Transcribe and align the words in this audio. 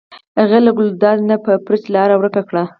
هغې 0.39 0.59
له 0.65 0.71
ګلداد 0.77 1.17
نه 1.29 1.35
په 1.43 1.49
یو 1.53 1.63
بړچ 1.65 1.83
لاره 1.95 2.15
ورکه 2.17 2.41
کړه. 2.49 2.63